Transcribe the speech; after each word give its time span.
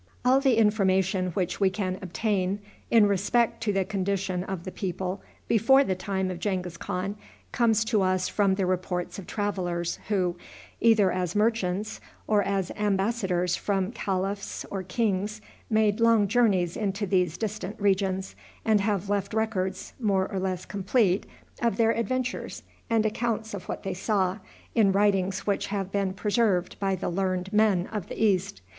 All 0.25 0.39
the 0.39 0.57
information 0.57 1.27
which 1.35 1.59
we 1.59 1.69
can 1.69 1.99
obtain 2.01 2.57
in 2.89 3.05
respect 3.05 3.61
to 3.61 3.71
the 3.71 3.85
condition 3.85 4.43
of 4.43 4.63
the 4.63 4.71
people 4.71 5.21
before 5.47 5.83
the 5.83 5.93
time 5.93 6.31
of 6.31 6.39
Genghis 6.39 6.75
Khan 6.75 7.15
comes 7.51 7.85
to 7.85 8.01
us 8.01 8.27
from 8.27 8.55
the 8.55 8.65
reports 8.65 9.19
of 9.19 9.27
travelers 9.27 9.99
who, 10.07 10.37
either 10.79 11.11
as 11.11 11.35
merchants, 11.35 12.01
or 12.25 12.41
as 12.41 12.71
embassadors 12.71 13.55
from 13.55 13.91
caliphs 13.91 14.65
or 14.71 14.81
kings, 14.81 15.39
made 15.69 15.99
long 15.99 16.27
journeys 16.27 16.75
into 16.75 17.05
these 17.05 17.37
distant 17.37 17.79
regions, 17.79 18.35
and 18.65 18.81
have 18.81 19.07
left 19.07 19.35
records, 19.35 19.93
more 19.99 20.27
or 20.31 20.39
less 20.39 20.65
complete, 20.65 21.27
of 21.61 21.77
their 21.77 21.91
adventures, 21.91 22.63
and 22.89 23.05
accounts 23.05 23.53
of 23.53 23.69
what 23.69 23.83
they 23.83 23.93
saw, 23.93 24.39
in 24.73 24.91
writings 24.91 25.45
which 25.45 25.67
have 25.67 25.91
been 25.91 26.11
preserved 26.11 26.75
by 26.79 26.95
the 26.95 27.07
learned 27.09 27.53
men 27.53 27.85
of 27.93 28.07
the 28.07 28.19
East. 28.19 28.63